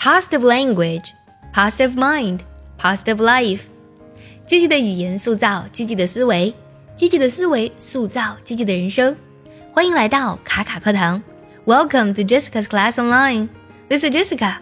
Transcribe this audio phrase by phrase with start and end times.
[0.00, 1.10] positive language,
[1.52, 2.40] positive mind,
[2.78, 3.62] positive life。
[4.46, 6.54] 积极的语言塑造积极的思维，
[6.94, 9.16] 积极的思维塑造积极的人生。
[9.72, 11.22] 欢迎来到卡卡课堂，
[11.64, 13.48] Welcome to Jessica's Class Online.
[13.88, 14.58] This is Jessica.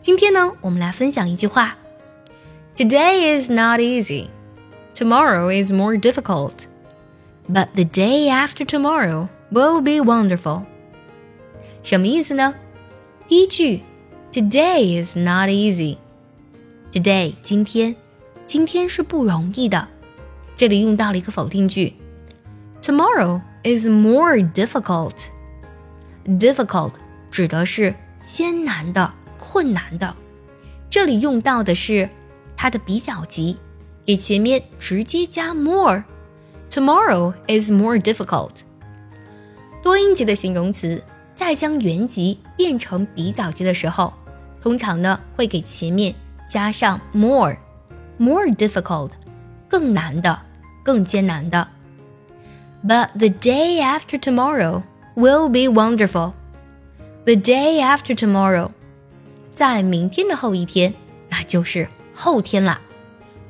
[0.00, 1.76] 今天呢，我们来分享一句话：
[2.74, 4.28] Today is not easy.
[4.94, 6.66] Tomorrow is more difficult.
[7.48, 10.62] But the day after tomorrow will be wonderful.
[11.82, 12.54] 什么意思呢？
[13.28, 13.82] 第一句
[14.31, 15.97] ，Today is not easy。
[16.91, 17.95] Today 今天，
[18.45, 19.87] 今天是不容易的。
[20.55, 21.93] 这里用到了一个否定句
[22.81, 25.13] ，Tomorrow is more difficult。
[26.25, 26.91] Difficult
[27.31, 30.15] 指的是艰难的、困难的。
[30.89, 32.09] 这里用到的是
[32.55, 33.57] 它的比较级，
[34.05, 36.03] 给前面直接加 more。
[36.69, 38.51] Tomorrow is more difficult。
[39.83, 41.01] 多音节的形容词。
[41.37, 44.11] 在将原级变成比较级的时候，
[44.61, 46.13] 通常呢会给前面
[46.47, 49.11] 加上 more，more difficult，
[49.67, 50.39] 更难的，
[50.83, 51.67] 更艰难的。
[52.85, 54.83] But the day after tomorrow
[55.15, 56.33] will be wonderful.
[57.25, 58.69] The day after tomorrow，
[59.51, 60.93] 在明天的后一天，
[61.29, 62.79] 那就是后天啦。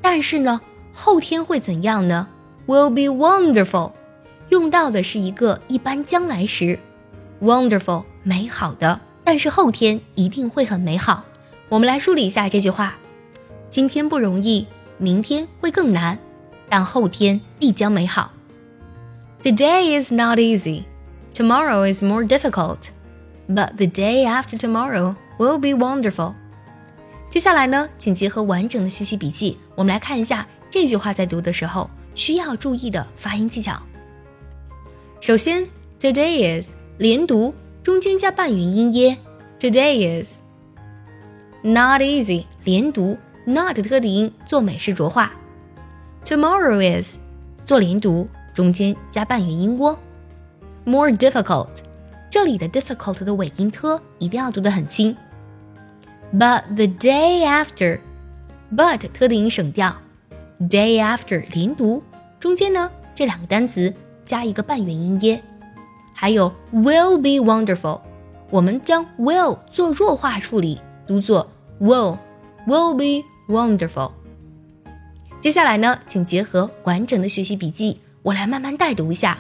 [0.02, 0.62] 但是呢，
[0.94, 2.28] 后天会怎样呢
[2.66, 3.92] ？Will be wonderful，
[4.50, 6.80] 用到的是一个一般将来时。
[7.42, 11.26] Wonderful，美好的，但是后天一定会很美好。
[11.68, 12.96] 我们来梳理一下这句话：
[13.70, 14.66] 今天不容易，
[14.98, 16.18] 明天会更难，
[16.70, 18.32] 但后天必将美好。
[19.44, 20.86] Today is not easy,
[21.34, 22.78] tomorrow is more difficult,
[23.50, 26.34] but the day after tomorrow will be wonderful。
[27.30, 33.78] 接下来呢，请结合完整的学习笔记，我们来看一下这句话在读的时候需要注意的发音技巧。
[35.20, 35.68] 首先
[36.00, 36.76] ，Today is。
[37.00, 37.54] 连读，
[37.88, 39.18] 中间加半元音耶。
[39.58, 40.40] Today is
[41.62, 42.44] not easy。
[42.66, 45.32] 连读，not 特的音做美式浊化。
[46.26, 47.18] Tomorrow is
[47.64, 49.98] 做连读，中间加半元音窝。
[50.84, 51.70] More difficult，
[52.30, 55.16] 这里的 difficult 的尾音 t 一定要读得很轻。
[56.34, 59.96] But the day after，but 特的音省掉。
[60.60, 62.04] Day after 连读，
[62.38, 63.94] 中间呢这两个单词
[64.26, 65.42] 加一个半元音耶。
[66.17, 68.01] 还有 will be wonderful，
[68.51, 71.49] 我们将 will 做弱化处理，读作
[71.81, 72.19] will
[72.67, 74.13] will be wonderful。
[75.41, 79.39] 接下来呢，请结合完整的学习笔记，我来慢慢带读一下。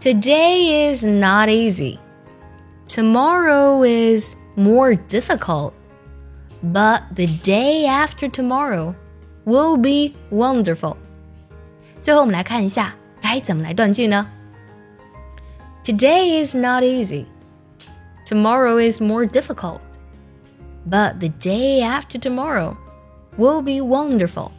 [0.00, 1.98] Today is not easy.
[2.88, 5.72] Tomorrow is more difficult.
[6.62, 8.94] But the day after tomorrow
[9.44, 10.96] will be wonderful.
[12.02, 14.26] 最后我们来看一下该怎么来断句呢
[15.88, 17.26] ？Today is not easy.
[18.26, 19.80] Tomorrow is more difficult.
[20.88, 22.76] But the day after tomorrow
[23.38, 24.50] will be wonderful.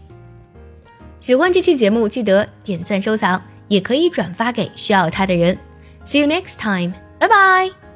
[1.20, 5.58] 喜欢这期节目，记得点赞收藏，也可以转发给需要它的人。
[6.06, 6.94] See you next time.
[7.20, 7.89] Bye bye.